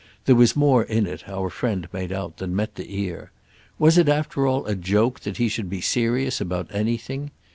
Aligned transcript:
There 0.25 0.33
was 0.35 0.55
more 0.55 0.81
in 0.83 1.05
it, 1.05 1.29
our 1.29 1.51
friend 1.51 1.87
made 1.93 2.11
out, 2.11 2.37
than 2.37 2.55
met 2.55 2.73
the 2.73 2.91
ear. 2.91 3.31
Was 3.77 3.99
it 3.99 4.09
after 4.09 4.47
all 4.47 4.65
a 4.65 4.73
joke 4.73 5.19
that 5.19 5.37
he 5.37 5.47
should 5.47 5.69
be 5.69 5.79
serious 5.79 6.41
about 6.41 6.65
anything? 6.71 7.29